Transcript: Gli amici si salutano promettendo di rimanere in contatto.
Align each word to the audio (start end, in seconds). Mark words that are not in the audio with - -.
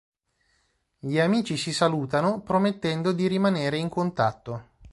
Gli 0.97 1.19
amici 1.19 1.57
si 1.57 1.71
salutano 1.71 2.41
promettendo 2.41 3.11
di 3.11 3.27
rimanere 3.27 3.77
in 3.77 3.87
contatto. 3.87 4.69